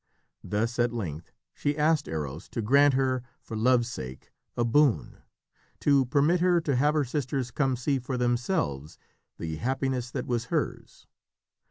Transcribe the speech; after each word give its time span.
Thus 0.43 0.79
at 0.79 0.91
length 0.91 1.31
she 1.53 1.77
asked 1.77 2.07
Eros 2.07 2.49
to 2.49 2.63
grant 2.63 2.95
her, 2.95 3.21
for 3.39 3.55
love's 3.55 3.87
sake, 3.87 4.31
a 4.57 4.65
boon 4.65 5.19
to 5.81 6.05
permit 6.05 6.39
her 6.39 6.59
to 6.59 6.75
have 6.75 6.95
her 6.95 7.05
sisters 7.05 7.51
come 7.51 7.75
to 7.75 7.81
see 7.83 7.99
for 7.99 8.17
themselves 8.17 8.97
the 9.37 9.57
happiness 9.57 10.09
that 10.09 10.25
was 10.25 10.45
hers. 10.45 11.05